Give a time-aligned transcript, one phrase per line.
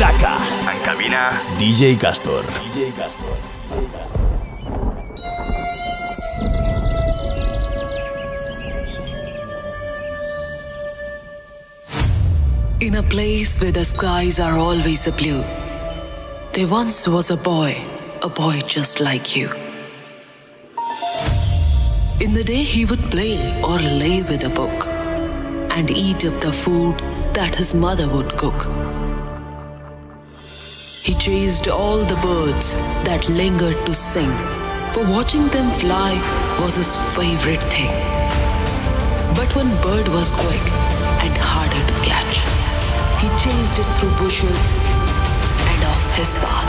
[0.00, 2.44] En cabina, DJ Kaz7hor.
[2.44, 3.36] DJ Kaz7hor.
[12.78, 15.42] In a place where the skies are always a blue,
[16.52, 17.76] there once was a boy,
[18.22, 19.50] a boy just like you.
[22.20, 24.86] In the day, he would play or lay with a book
[25.76, 26.96] and eat up the food
[27.34, 28.77] that his mother would cook.
[31.08, 32.74] He chased all the birds
[33.08, 34.28] that lingered to sing,
[34.92, 36.12] for watching them fly
[36.60, 37.88] was his favorite thing.
[39.34, 40.66] But one bird was quick
[41.24, 42.44] and harder to catch.
[43.22, 44.60] He chased it through bushes
[45.72, 46.67] and off his path.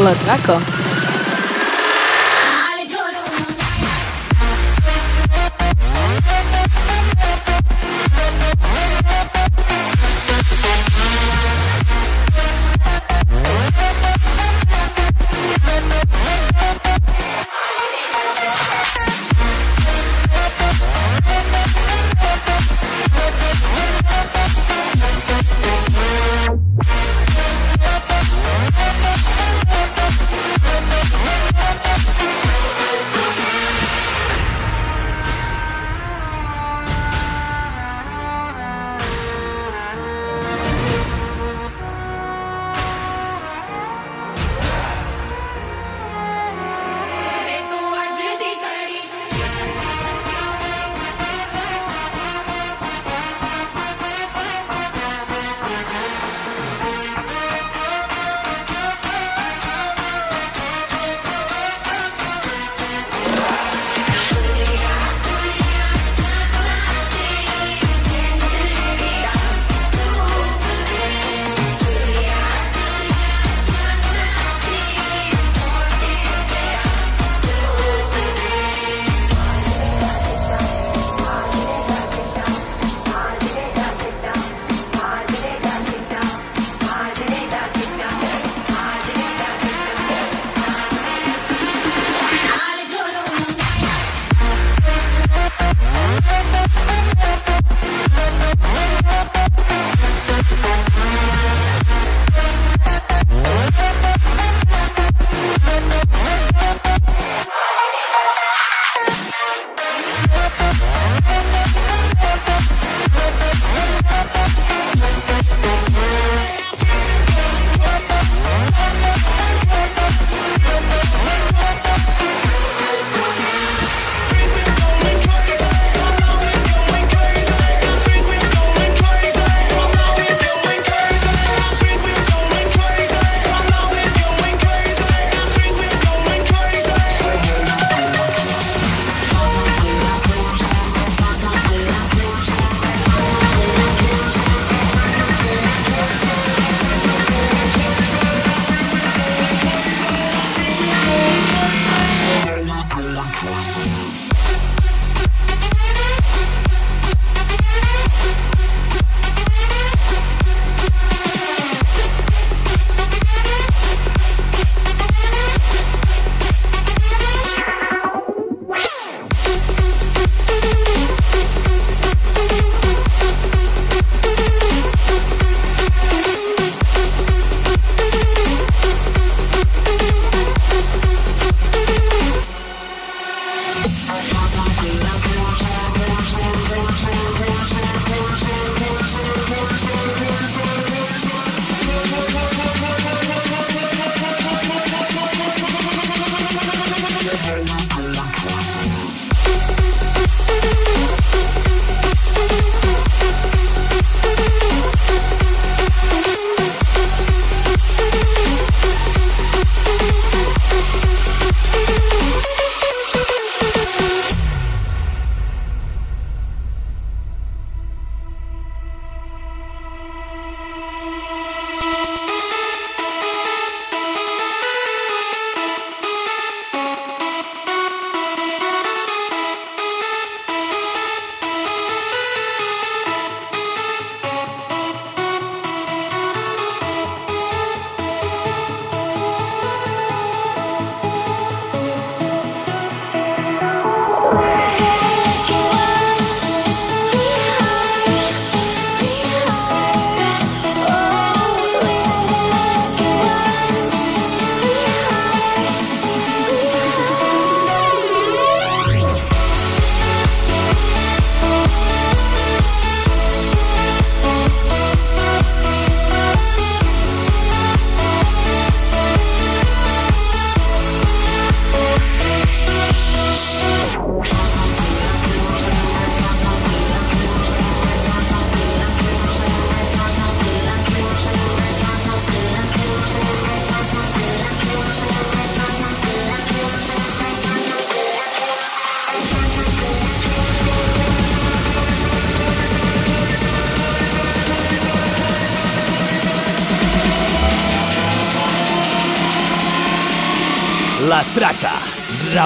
[0.00, 0.79] Escolta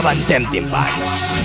[0.04, 1.43] vantem tempting pants.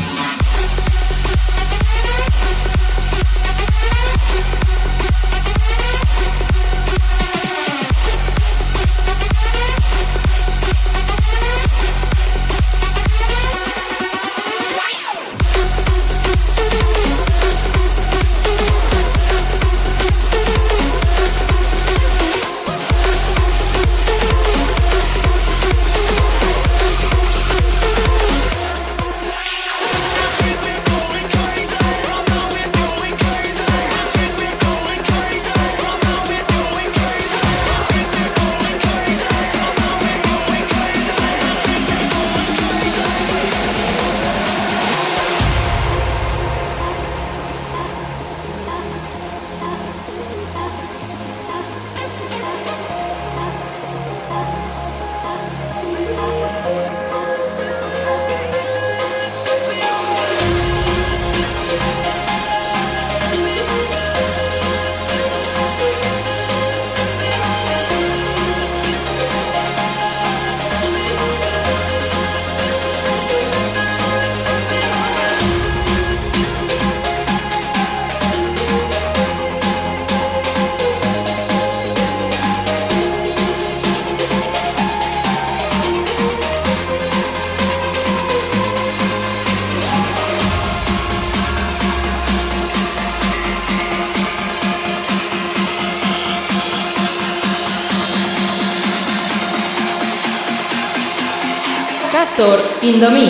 [103.00, 103.29] indomini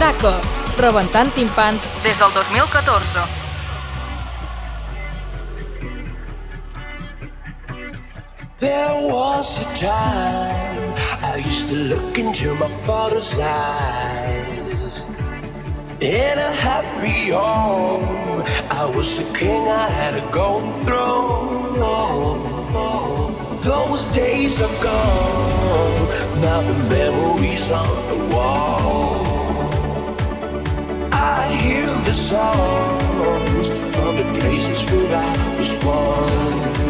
[0.00, 0.12] the mix.
[0.12, 0.40] La Traca,
[0.78, 3.28] rebentant timpans des del 2014.
[8.58, 15.08] There was a time I used to look into my father's eyes.
[16.00, 21.50] In a happy home, I was a king, I had a golden throne.
[23.62, 29.19] Those days are gone, now the memories on the wall.
[32.04, 36.89] The songs from the places where I was born.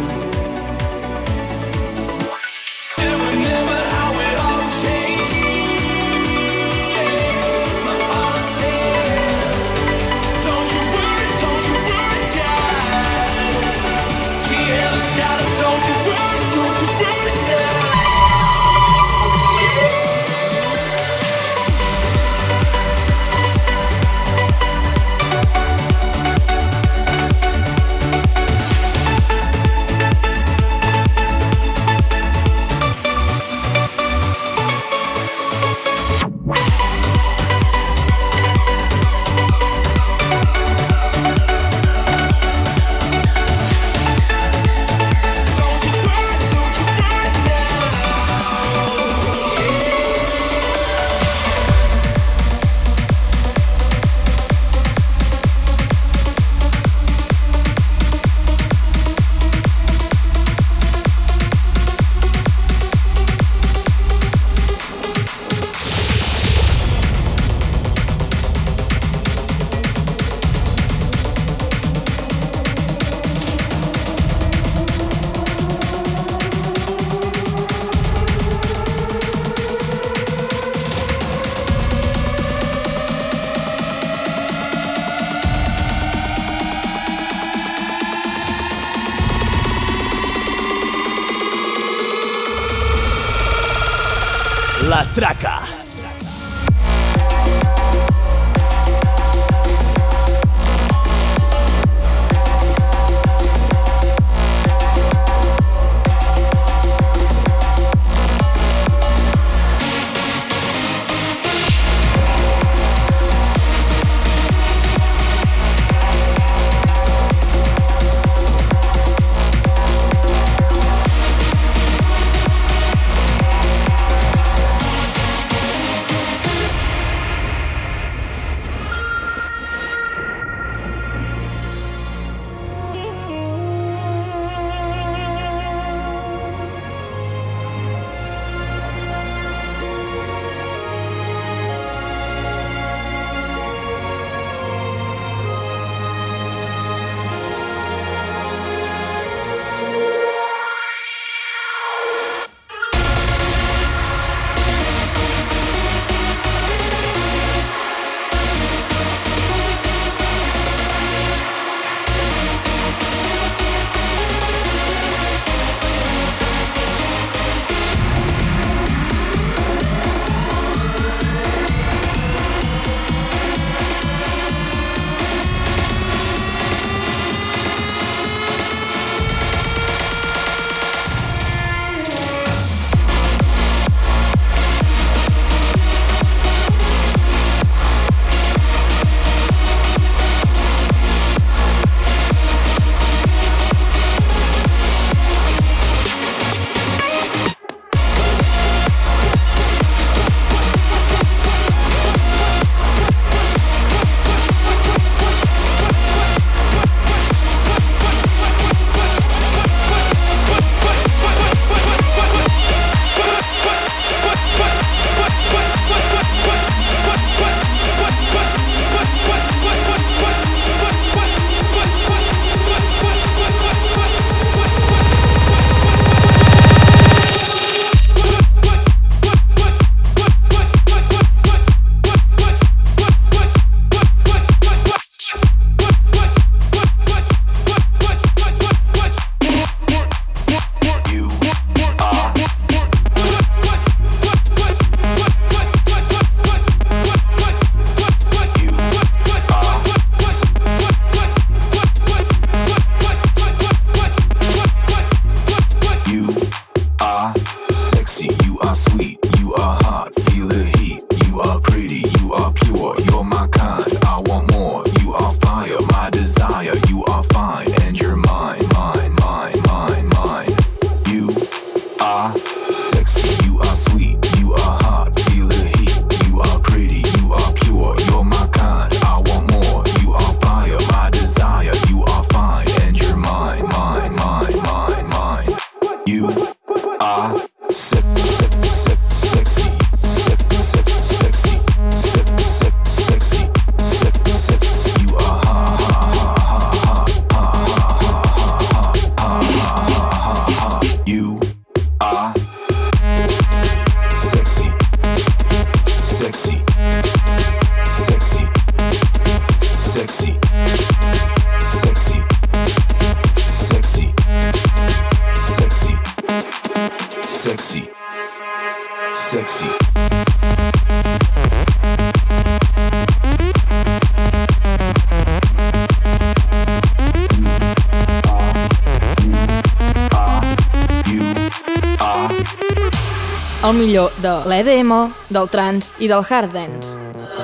[334.21, 334.93] De l'EDM,
[335.33, 336.97] del trance i del hard dance.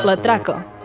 [0.06, 0.77] La traca.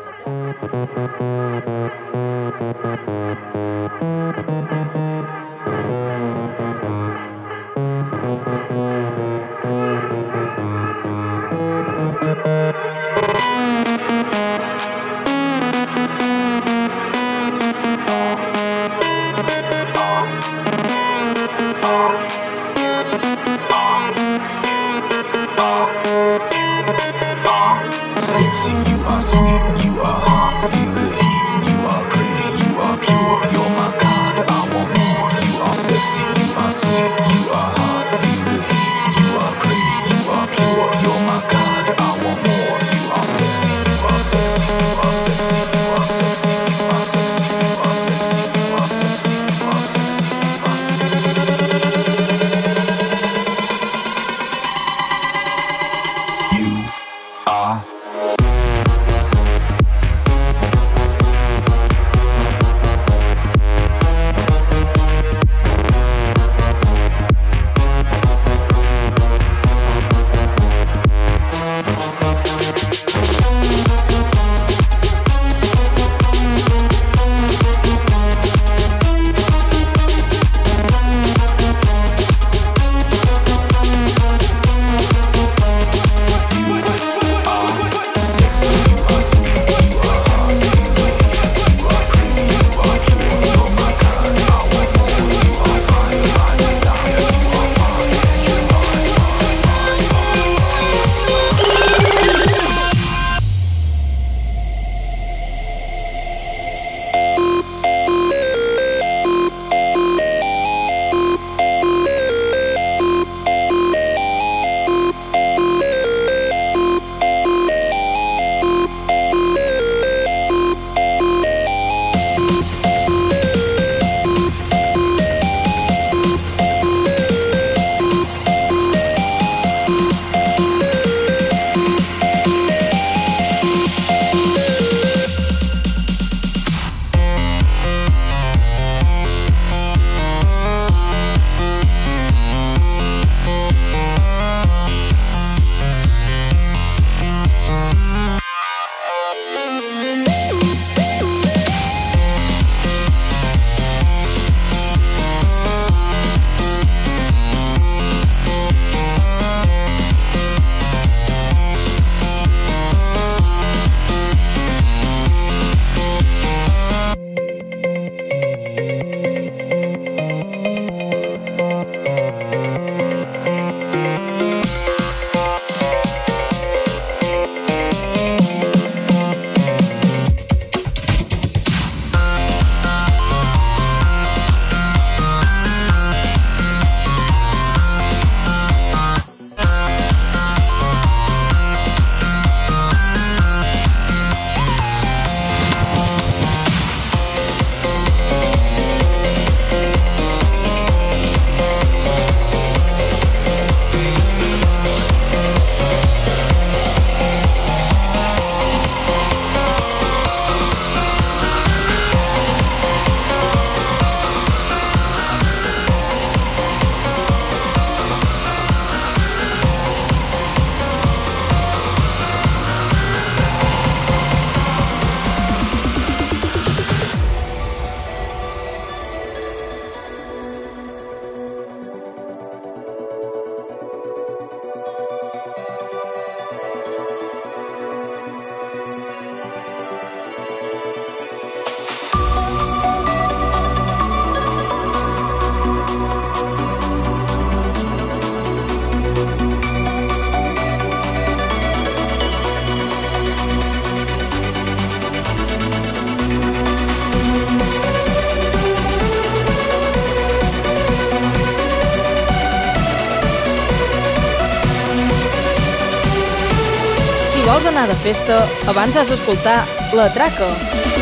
[268.02, 269.62] Festa, abans has d'escoltar
[269.94, 271.01] La Traca.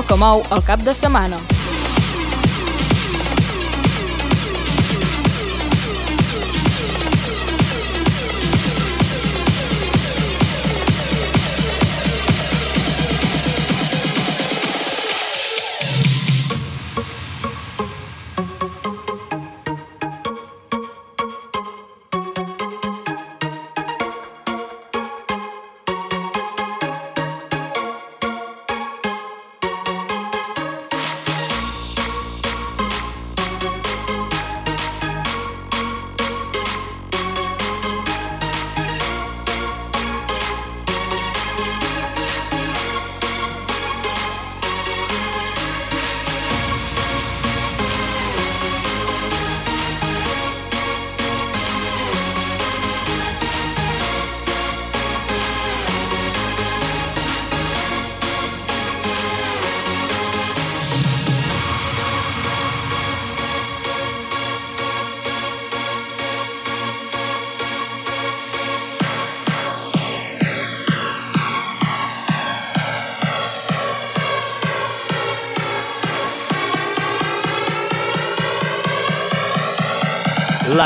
[0.00, 1.59] Mocomow al cap de setmana.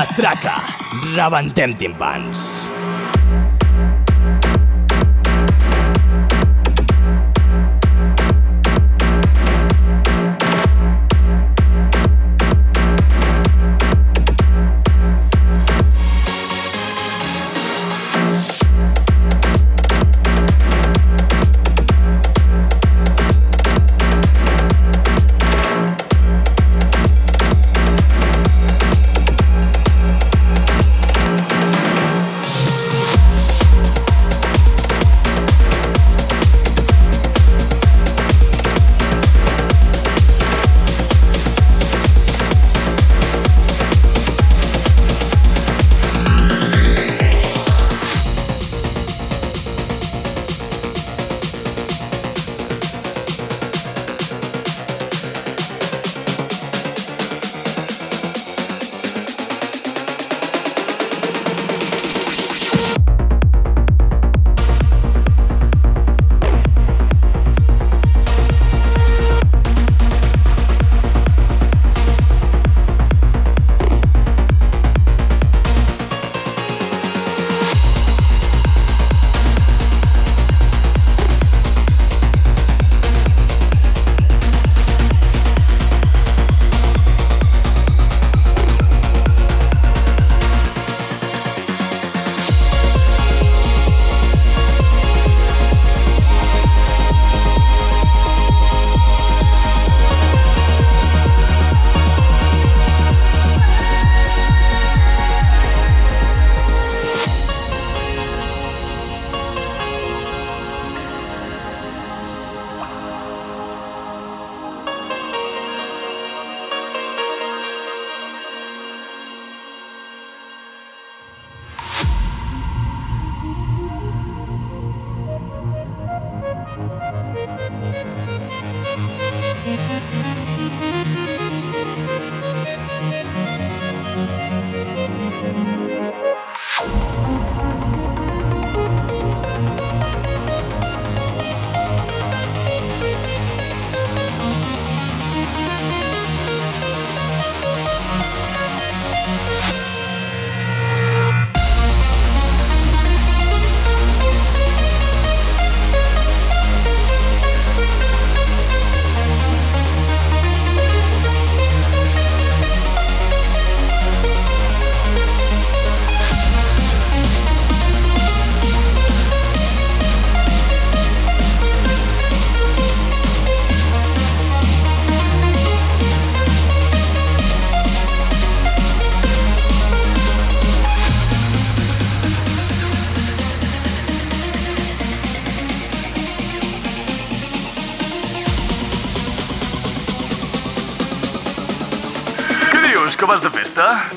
[0.04, 0.60] Matraca.
[1.16, 2.73] Rebentem timpans.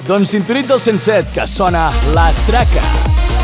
[0.08, 3.37] Doncs sintonitza el 107, que sona La Traca.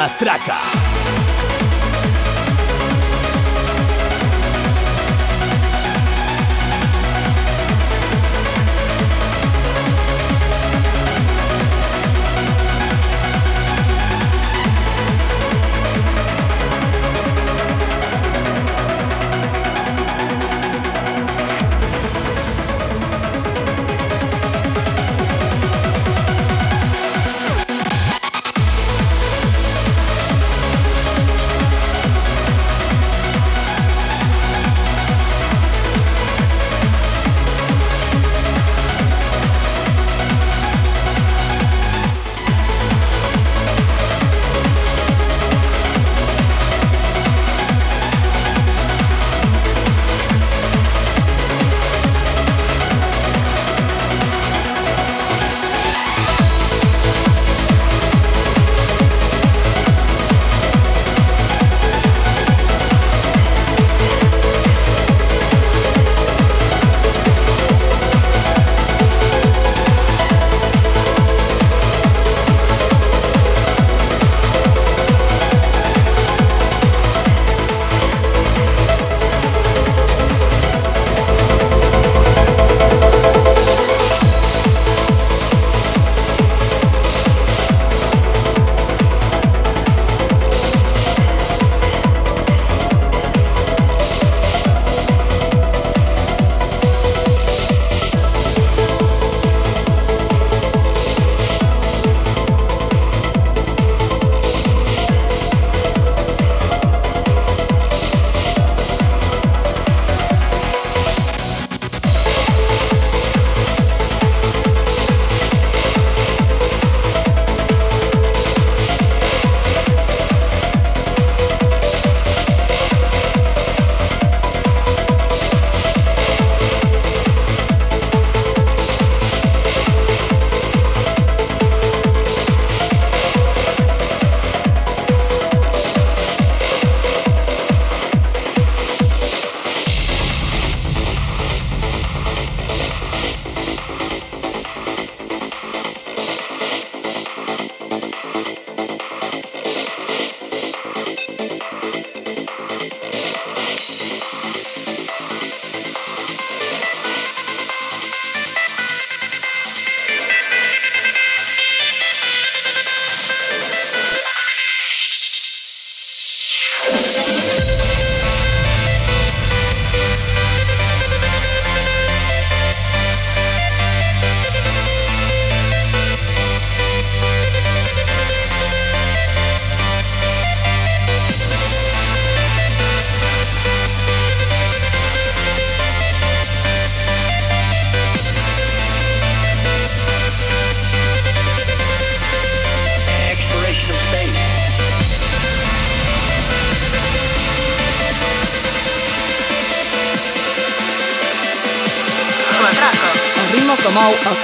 [0.00, 0.59] Matraca.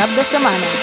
[0.06, 0.75] Palavra da Semana.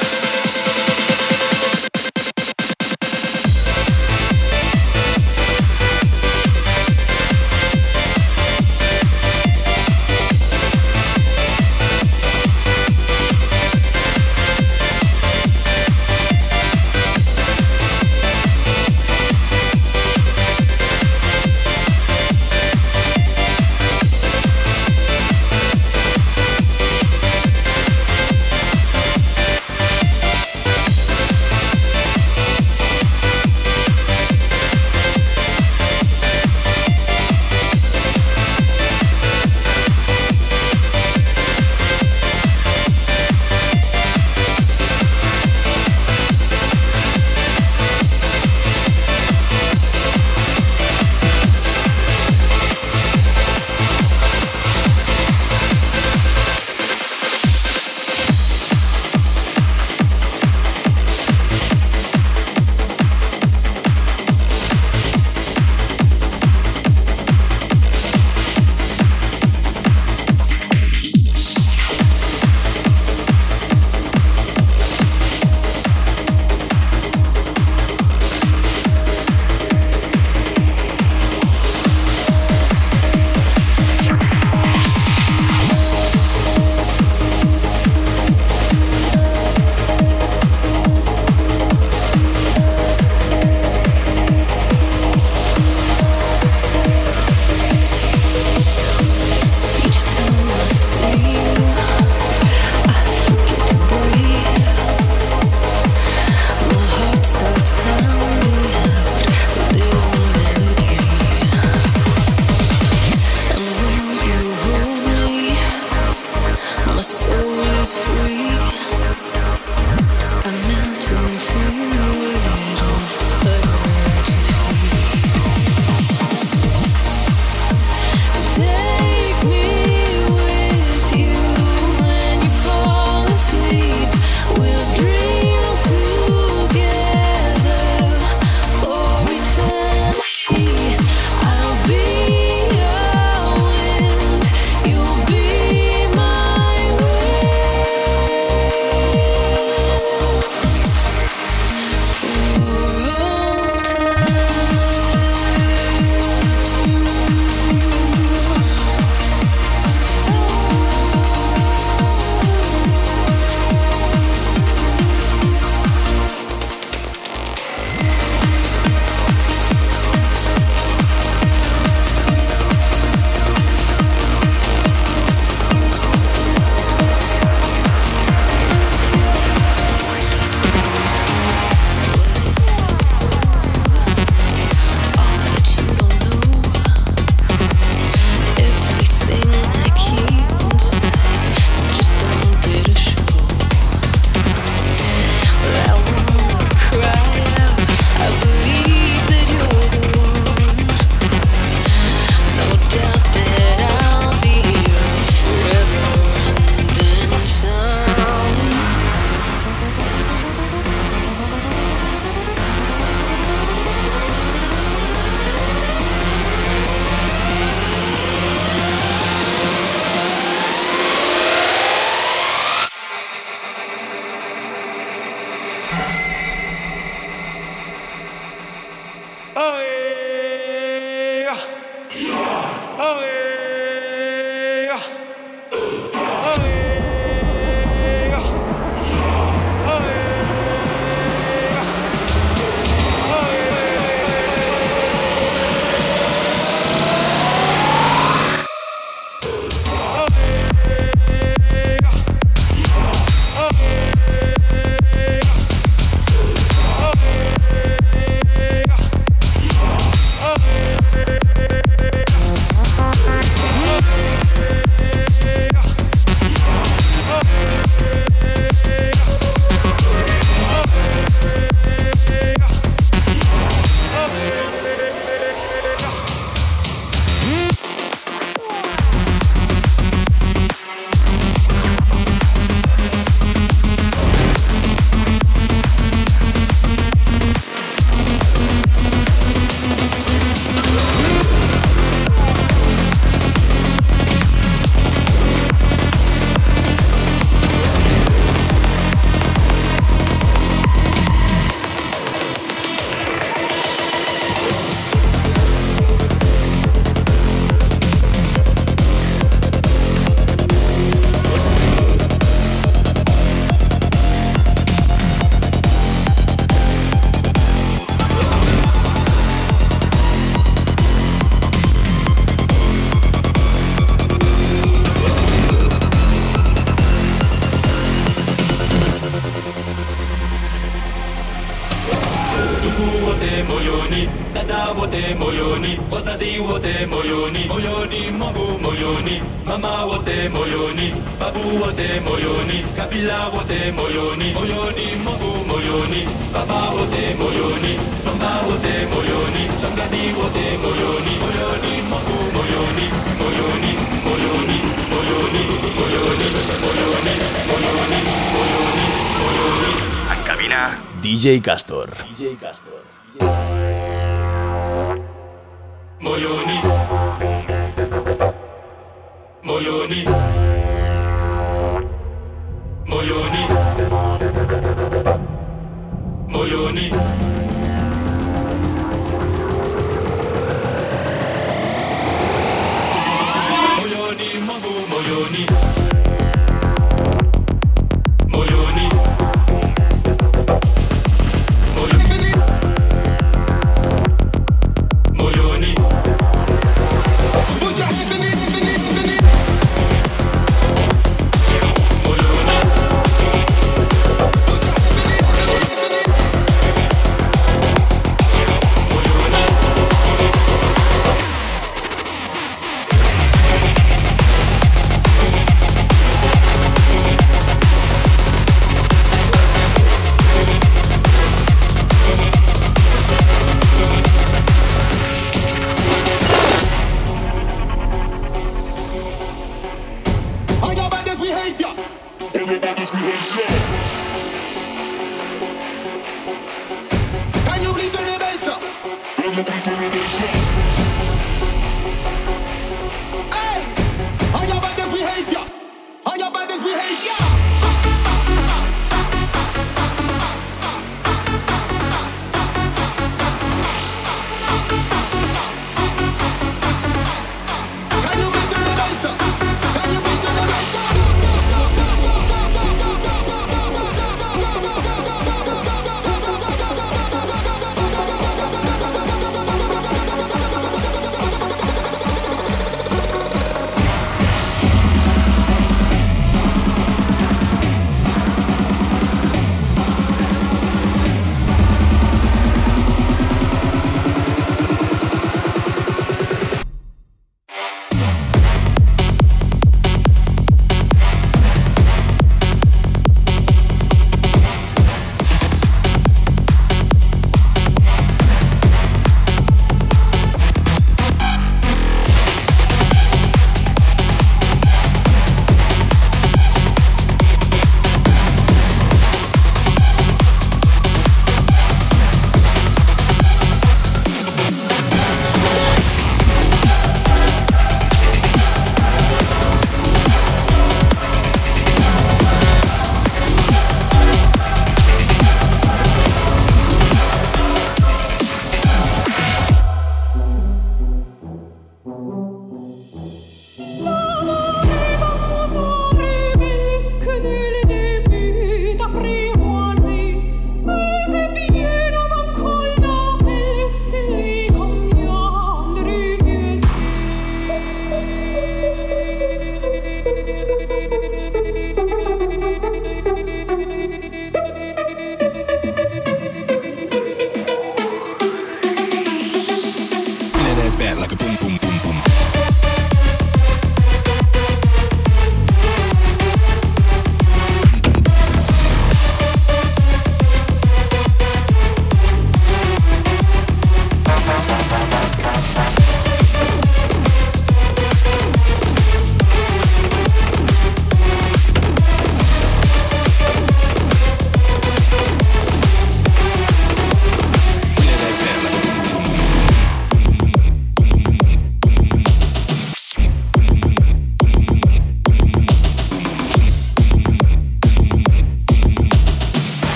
[362.13, 362.52] DJ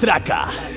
[0.00, 0.69] matraca.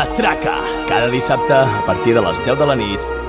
[0.00, 0.54] La Traca,
[0.88, 3.19] cada dissabte a partir de les 10 de la nit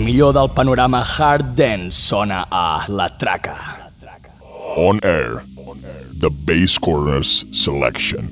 [0.00, 3.54] El millor del panorama hard dance sona a La Traca.
[4.74, 5.42] On air,
[6.18, 8.30] the Bass Corners selection.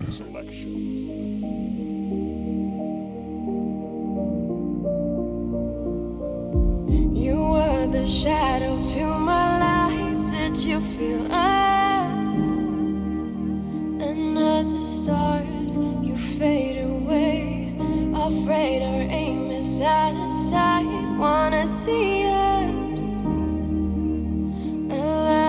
[7.13, 10.25] You were the shadow to my light.
[10.25, 12.39] Did you feel us?
[14.01, 15.43] Another star,
[16.03, 16.98] you fade away.
[18.29, 20.85] Afraid our aim is out of sight.
[21.19, 23.03] Wanna see us
[24.93, 25.48] alive.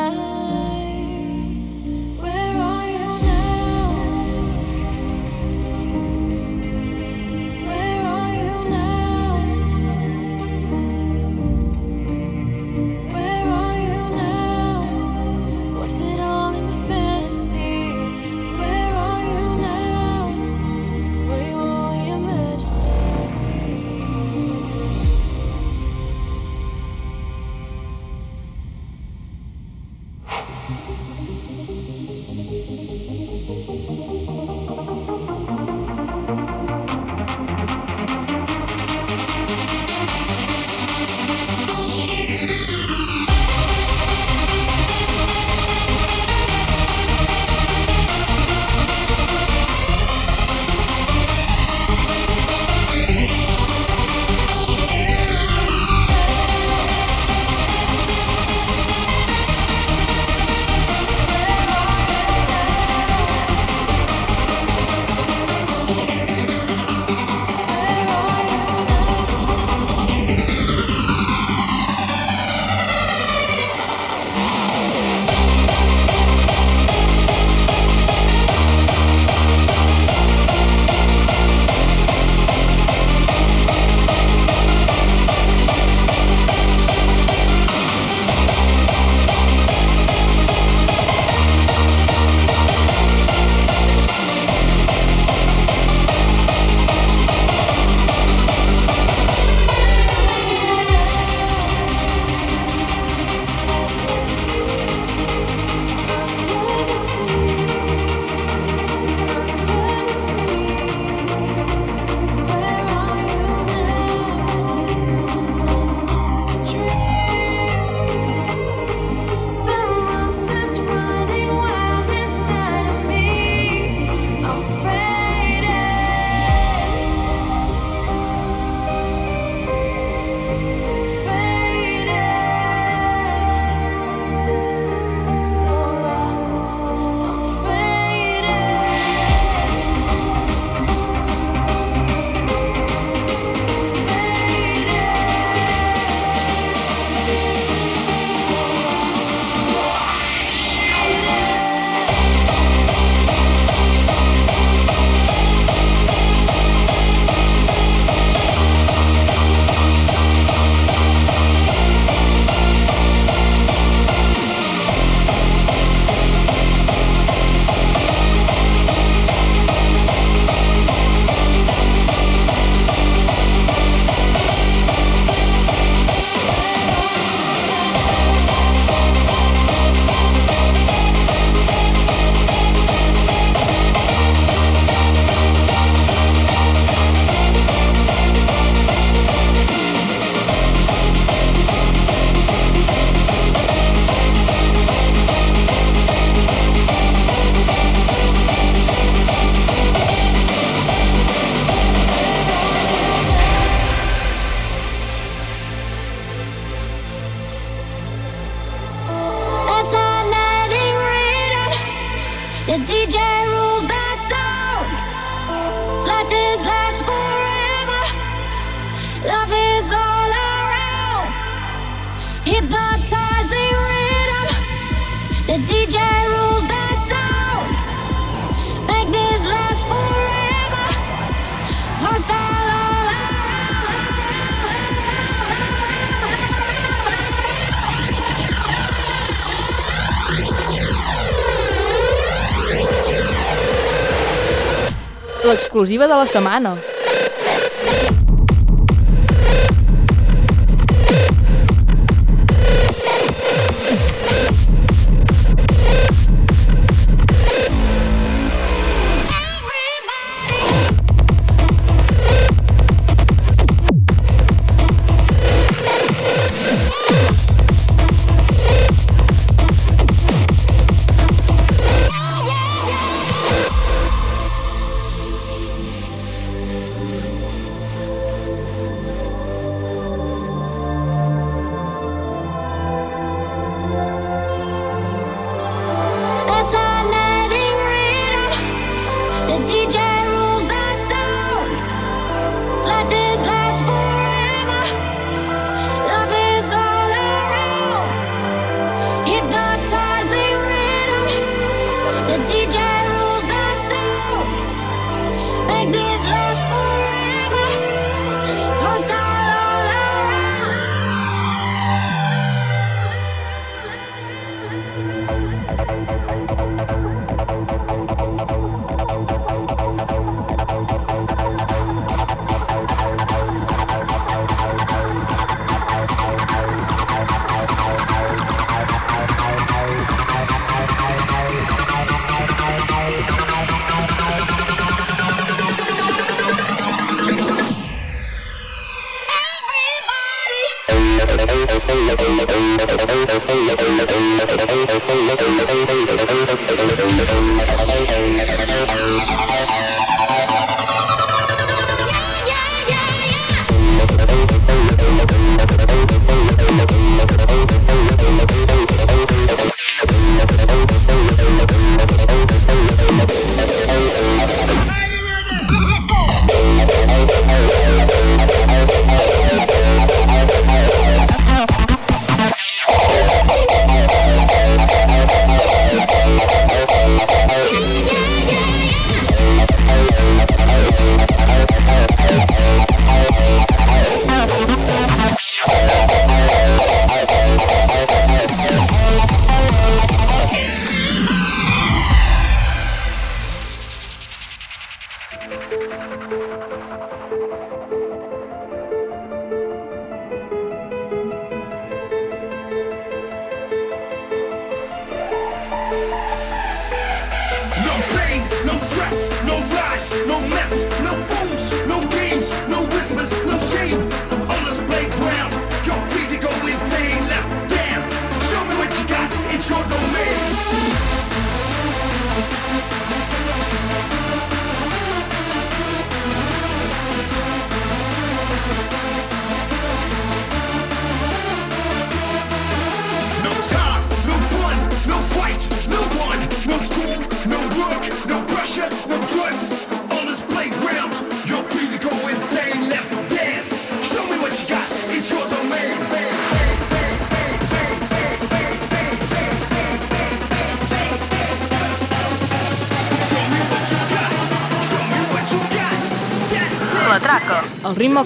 [245.80, 246.89] exclusiva de la setmana.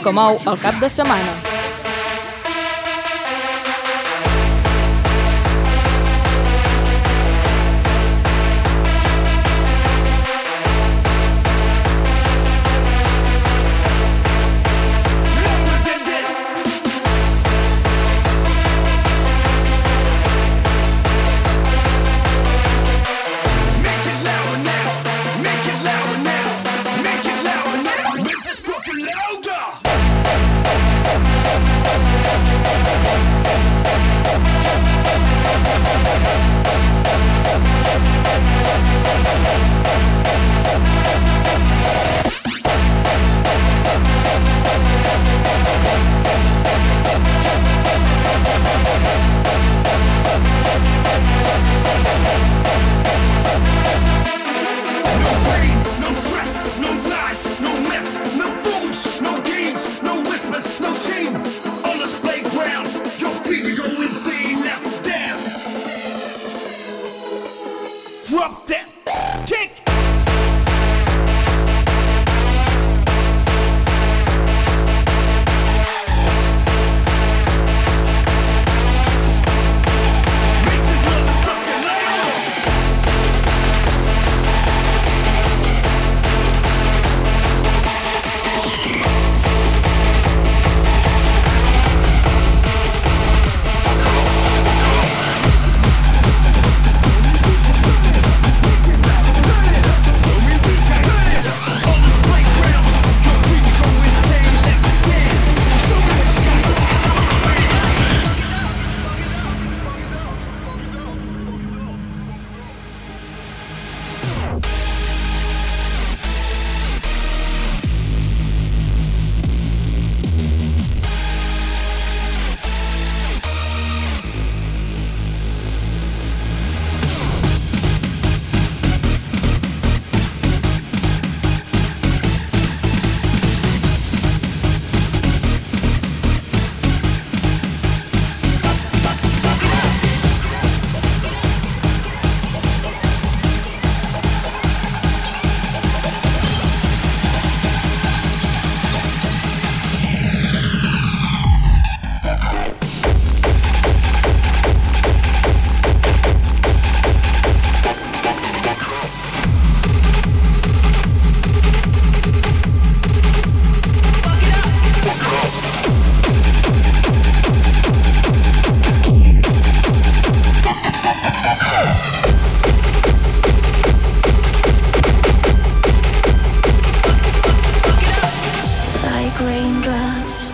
[0.04, 1.43] que mou el cap de setmana.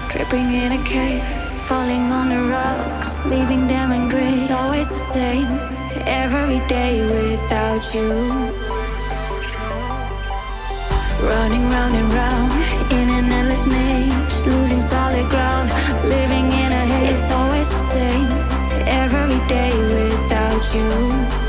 [0.09, 1.23] Tripping in a cave,
[1.67, 4.33] falling on the rocks, leaving them in gray.
[4.33, 5.47] It's always the same,
[6.05, 8.11] every day without you.
[11.21, 12.51] Running round and round
[12.91, 15.69] in an endless maze, losing solid ground,
[16.03, 17.11] living in a haze.
[17.11, 18.31] It's always the same,
[18.87, 21.48] every day without you.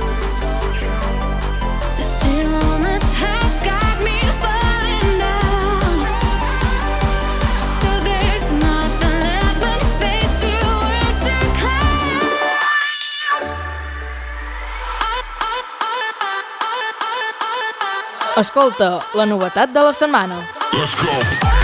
[18.40, 20.40] Escolta la novetat de la setmana.
[20.72, 21.59] Let's go.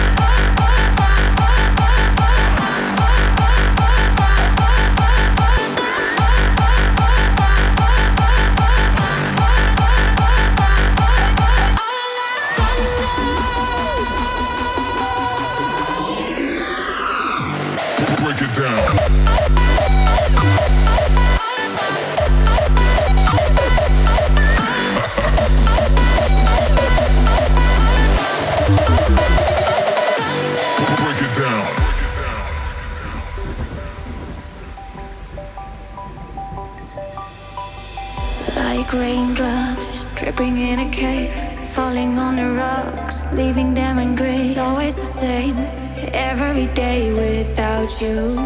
[48.02, 48.45] You.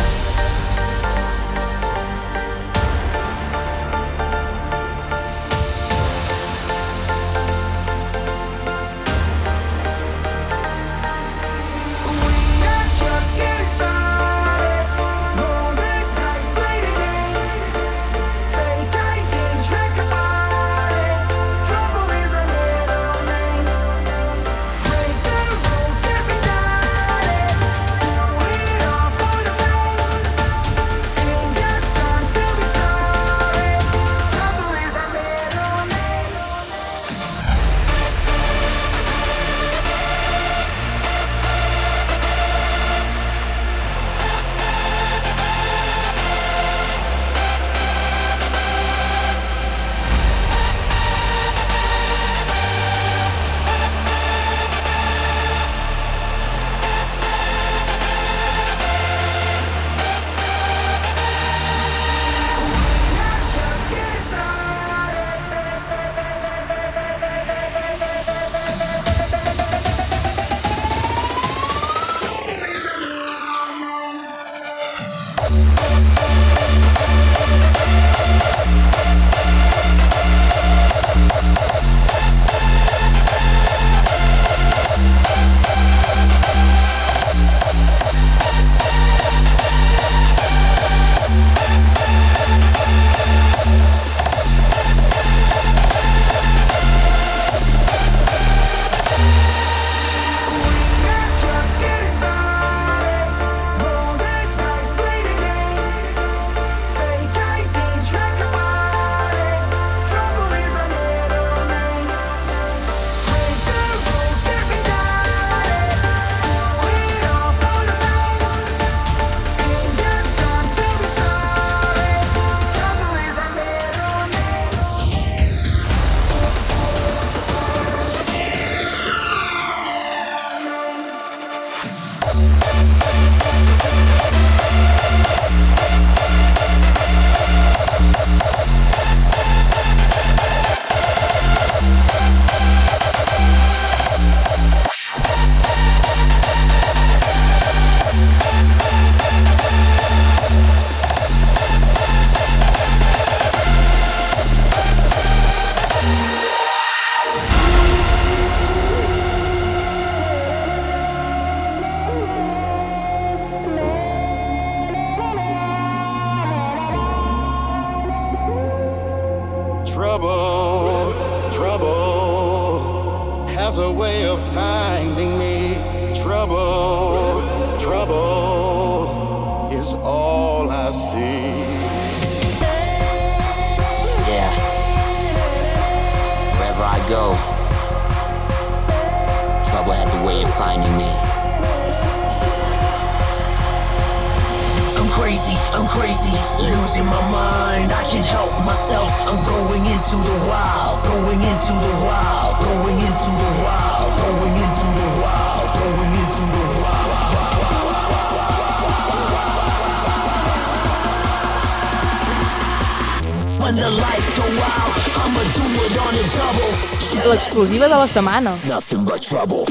[218.67, 219.65] Nothing but trouble.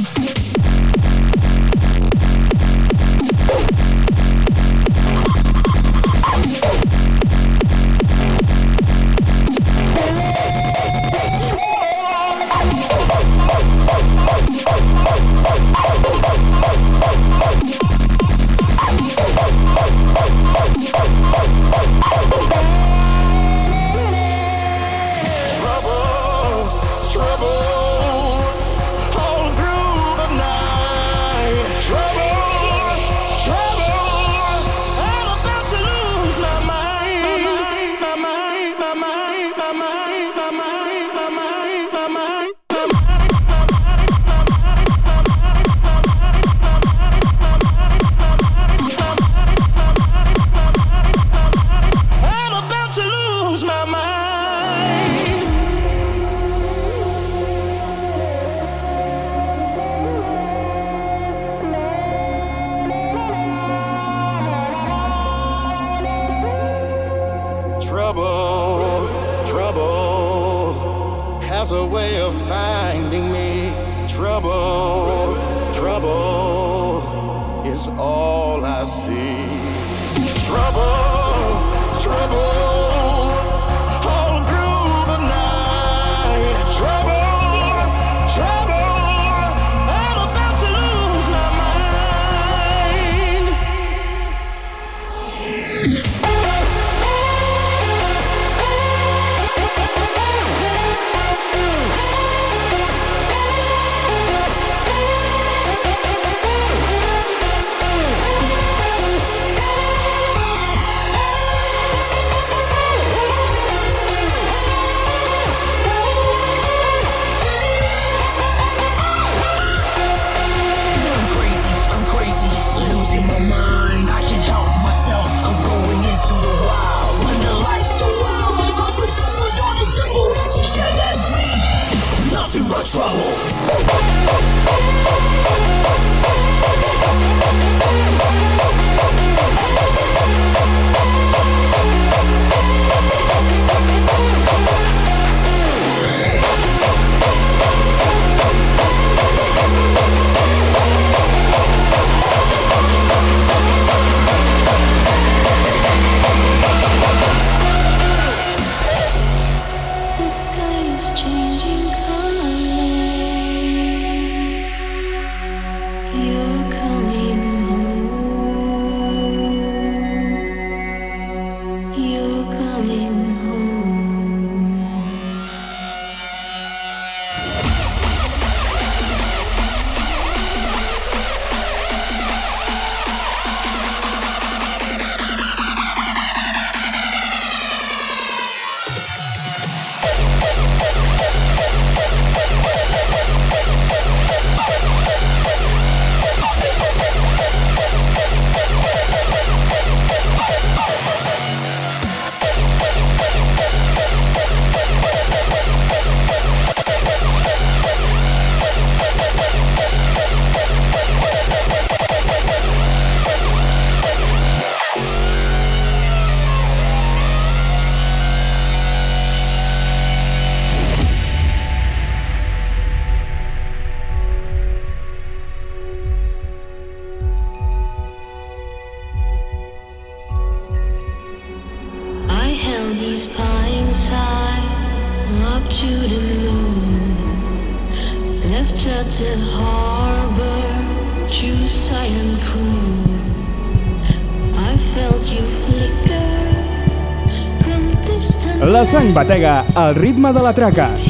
[248.73, 251.10] La sang batega al ritme de la traca.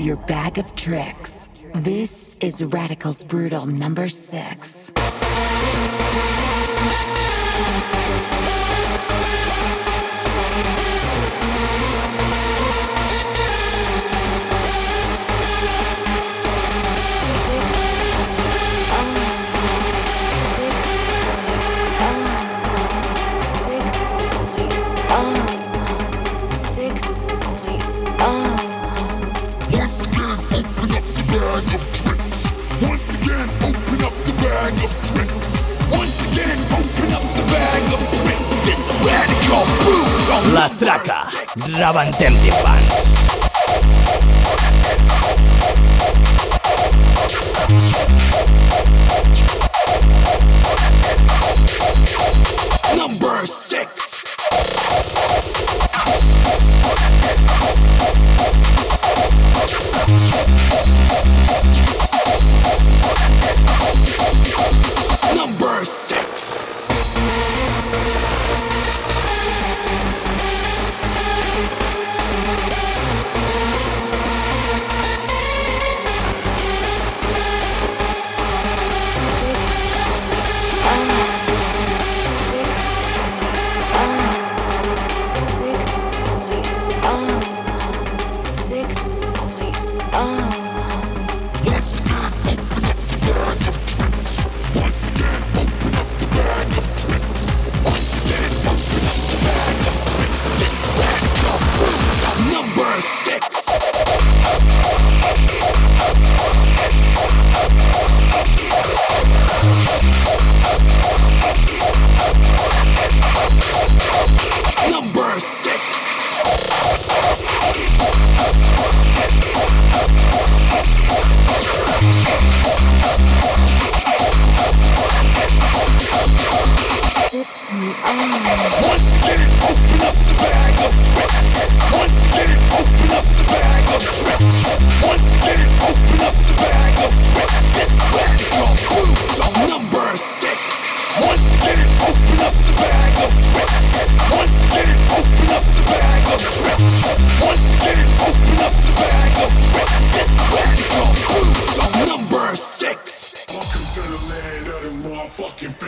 [0.00, 1.48] your bag of tricks.
[1.74, 4.77] This is Radical's Brutal number six.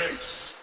[0.01, 0.60] Breaks.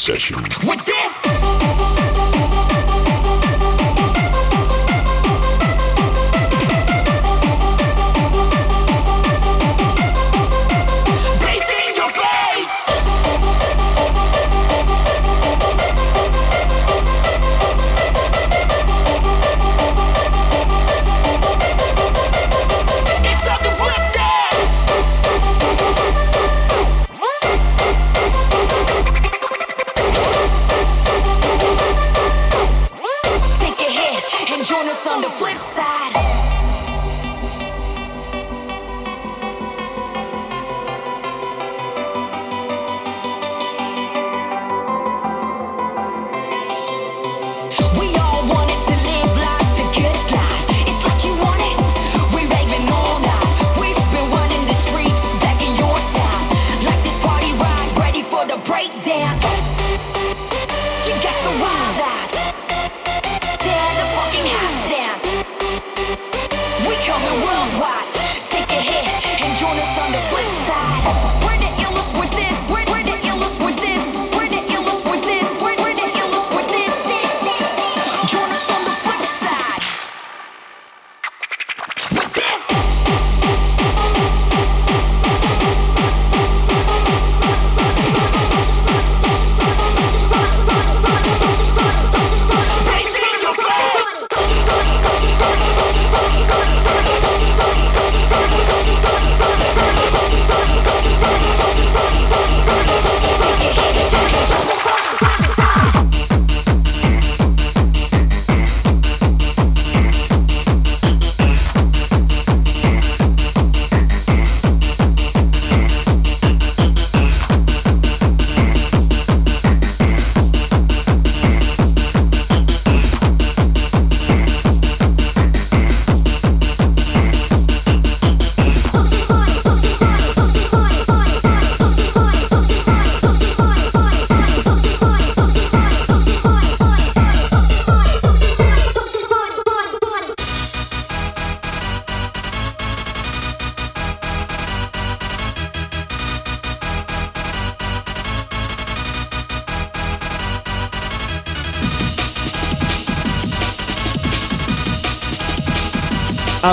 [0.00, 0.38] session.
[0.62, 0.79] What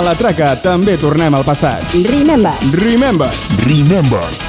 [0.08, 1.84] la traca també tornem al passat.
[2.08, 2.54] Remember.
[2.80, 3.28] Remember.
[3.66, 4.47] Remember.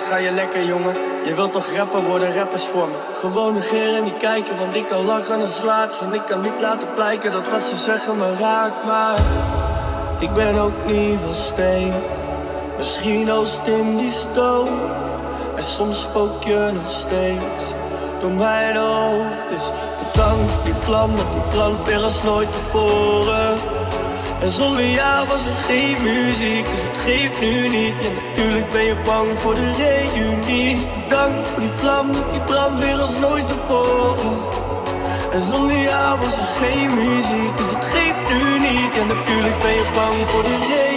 [0.00, 0.96] Ga je lekker, jongen?
[1.24, 2.94] Je wilt toch rapper worden, rappers voor me.
[3.14, 6.04] Gewoon negeren en niet kijken, want ik kan lachen en slaat ze.
[6.04, 9.16] En ik kan niet laten blijken dat wat ze zeggen me raakt, maar...
[10.18, 11.94] Ik ben ook niet van steen.
[12.76, 14.68] Misschien oost in die stoof.
[15.56, 17.62] En soms spook je nog steeds
[18.20, 19.48] door mijn hoofd.
[19.50, 19.70] Dus
[20.12, 23.71] bedankt die vlam, dat die brandt weer als nooit tevoren.
[24.42, 27.94] En zonder jou was er geen muziek, dus het geeft nu niet.
[28.06, 30.88] En natuurlijk ben je bang voor de reunie.
[31.08, 34.38] Bedankt voor die vlam, die brandt weer als nooit tevoren.
[35.32, 38.98] En zonder jou was er geen muziek, dus het geeft nu niet.
[39.00, 40.91] En natuurlijk ben je bang voor de reunie.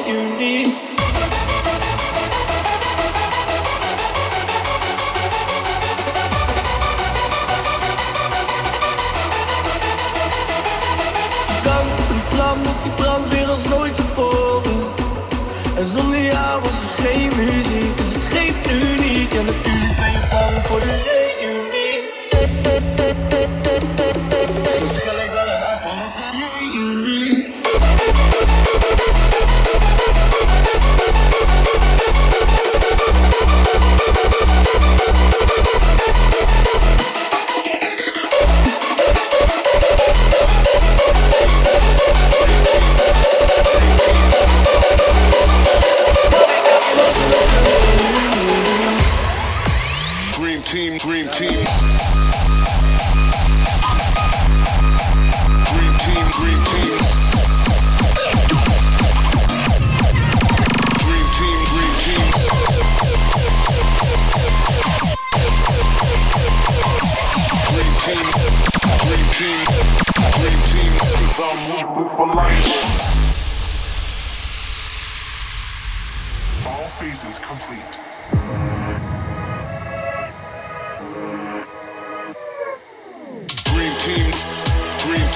[20.68, 21.15] 我是任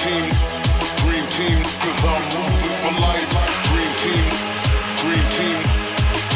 [0.00, 0.49] team,
[1.40, 1.62] Dream
[3.96, 4.26] team,
[5.00, 5.60] dream team.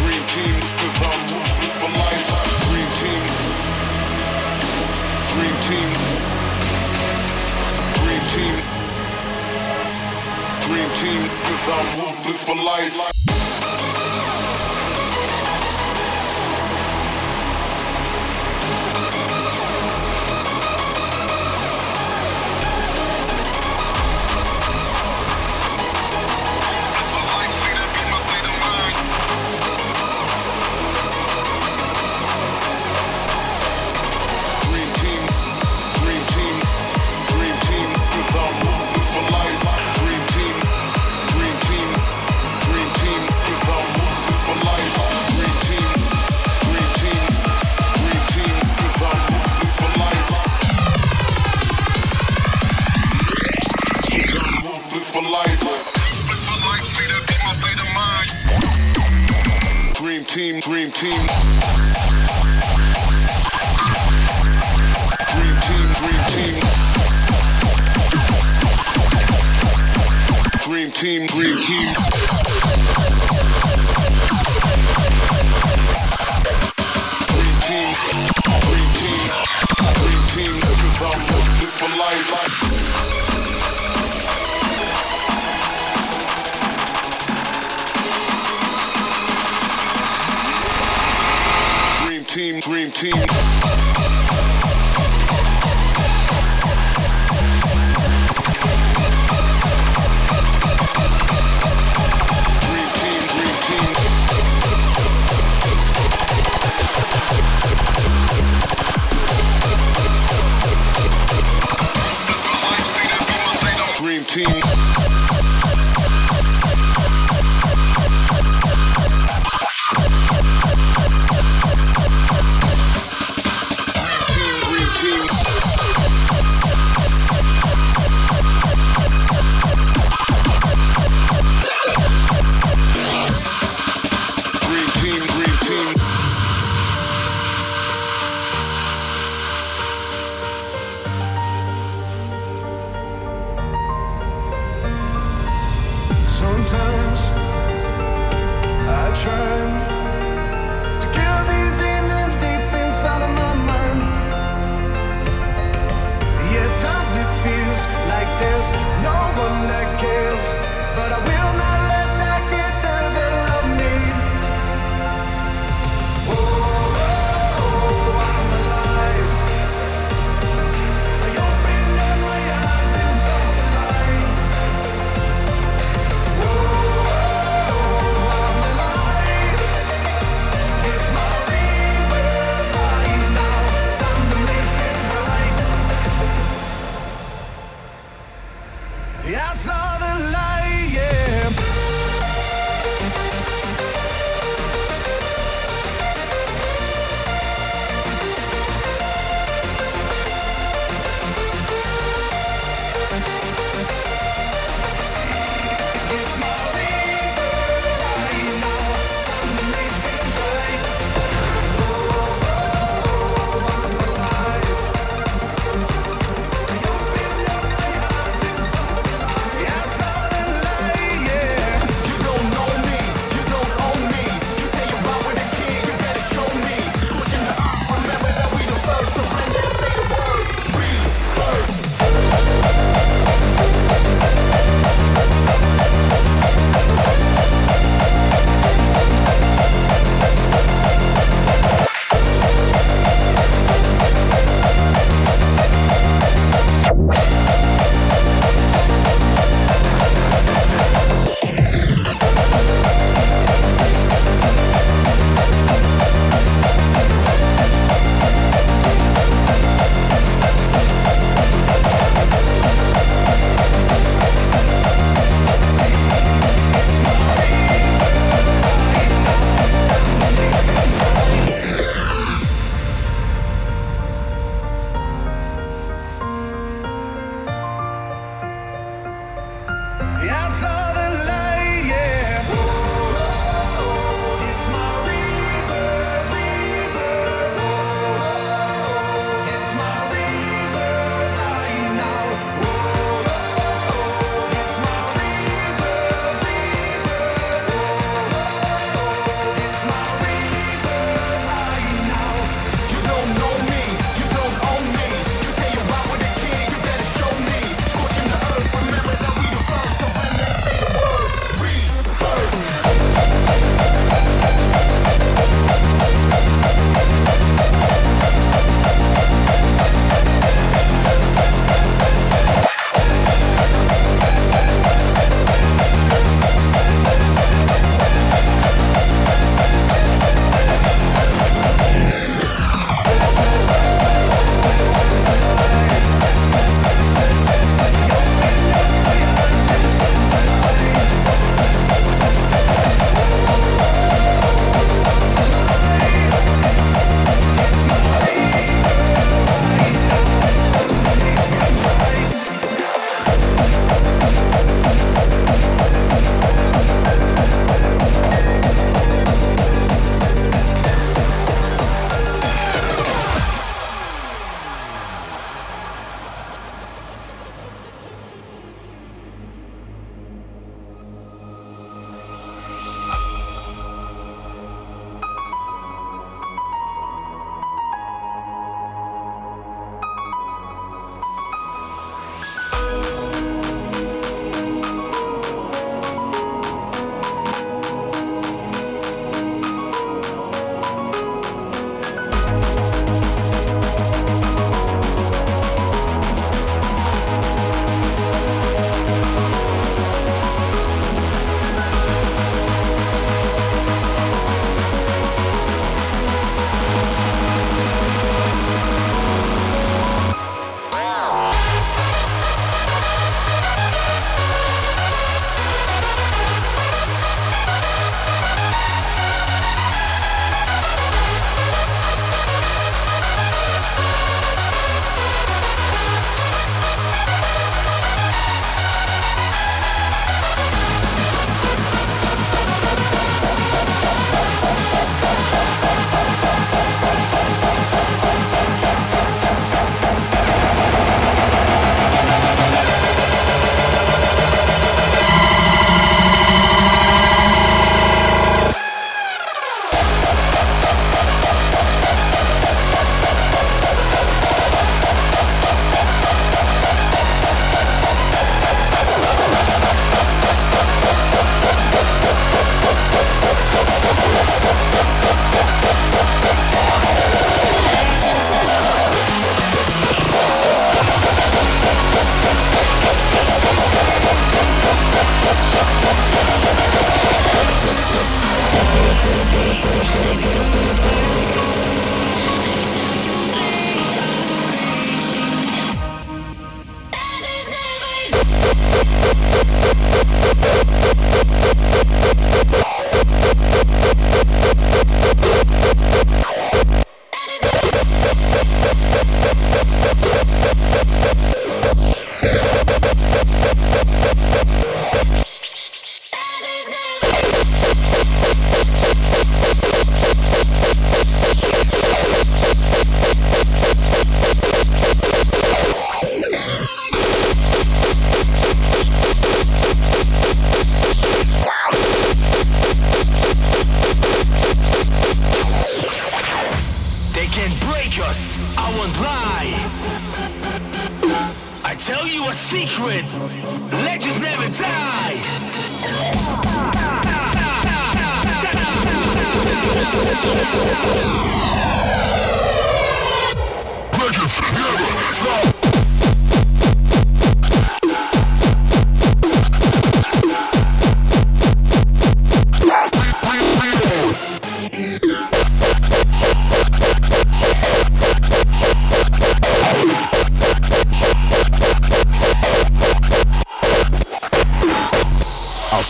[0.01, 0.55] Dream team.
[0.81, 2.29] Cause I'm ruthless for life.
[2.65, 3.23] Dream team,
[5.29, 5.91] dream team,
[8.01, 8.57] dream team.
[10.65, 11.29] Dream team.
[11.45, 13.24] Cause I'm ruthless for life.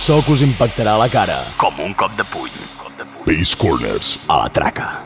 [0.05, 1.39] so que us impactarà a la cara.
[1.57, 2.53] Com un cop de puny.
[3.25, 4.19] Base Corners.
[4.29, 5.04] A la traca.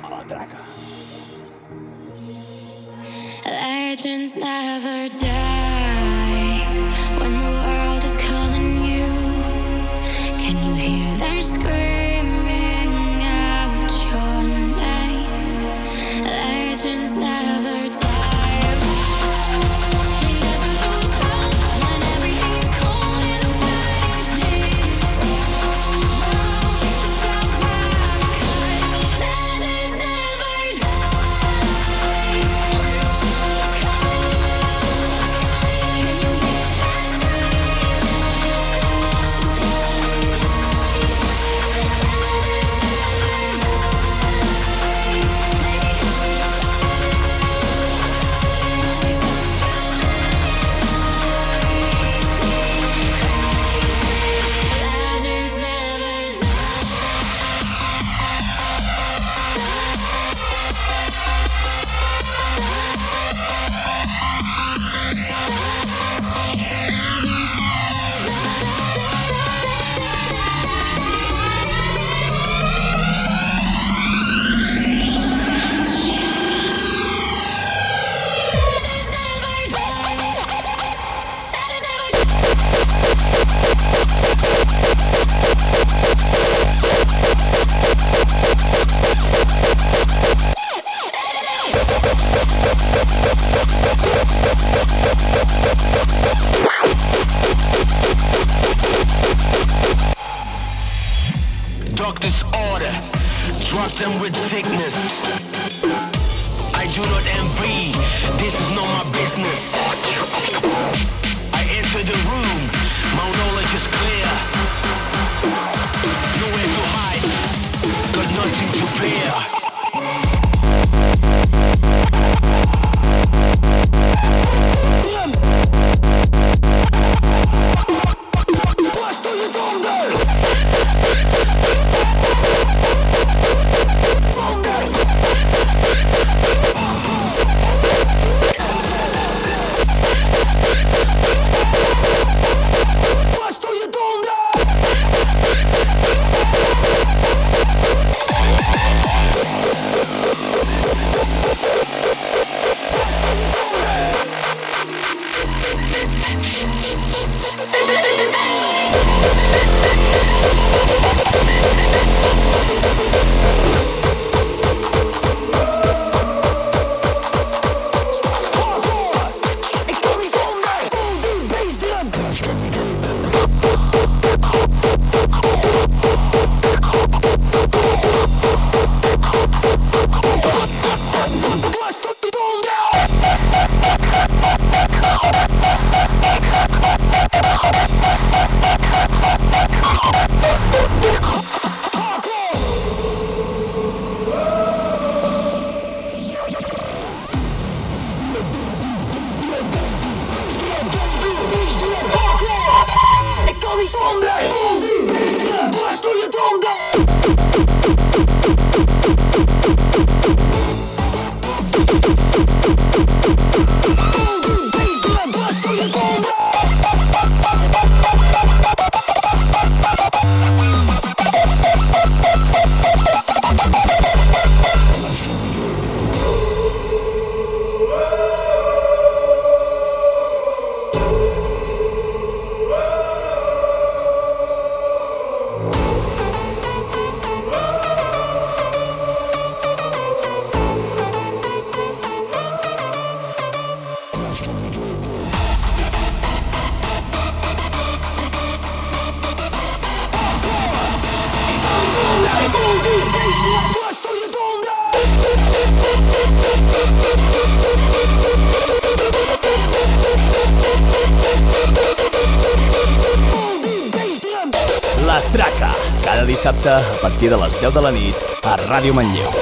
[267.68, 268.16] 10 de la nit
[268.48, 269.37] a Ràdio Manlleu.